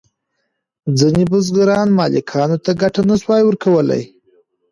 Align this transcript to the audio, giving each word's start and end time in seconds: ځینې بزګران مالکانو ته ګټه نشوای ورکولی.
ځینې 0.99 1.23
بزګران 1.31 1.87
مالکانو 1.97 2.57
ته 2.65 2.71
ګټه 2.81 3.01
نشوای 3.09 3.41
ورکولی. 3.45 4.03